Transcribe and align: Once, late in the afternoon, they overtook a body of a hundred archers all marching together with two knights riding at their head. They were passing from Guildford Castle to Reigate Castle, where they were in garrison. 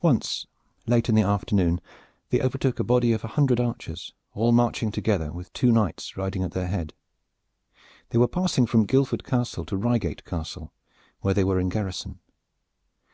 Once, 0.00 0.46
late 0.86 1.10
in 1.10 1.14
the 1.14 1.20
afternoon, 1.20 1.78
they 2.30 2.40
overtook 2.40 2.80
a 2.80 2.82
body 2.82 3.12
of 3.12 3.22
a 3.22 3.28
hundred 3.36 3.60
archers 3.60 4.14
all 4.32 4.50
marching 4.50 4.90
together 4.90 5.30
with 5.30 5.52
two 5.52 5.70
knights 5.70 6.16
riding 6.16 6.42
at 6.42 6.52
their 6.52 6.68
head. 6.68 6.94
They 8.08 8.16
were 8.16 8.28
passing 8.28 8.64
from 8.64 8.86
Guildford 8.86 9.24
Castle 9.24 9.66
to 9.66 9.76
Reigate 9.76 10.24
Castle, 10.24 10.72
where 11.20 11.34
they 11.34 11.44
were 11.44 11.60
in 11.60 11.68
garrison. 11.68 12.18